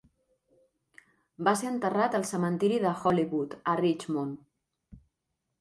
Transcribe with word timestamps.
Va 1.49 1.53
ser 1.59 1.67
enterrat 1.73 2.17
al 2.21 2.25
cementiri 2.31 2.81
de 2.87 2.97
Hollywood, 3.03 3.55
a 3.75 3.79
Richmond. 3.85 5.01